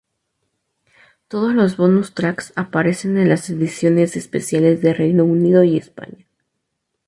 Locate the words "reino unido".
4.95-5.63